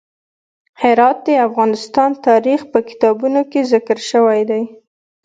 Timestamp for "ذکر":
3.71-3.97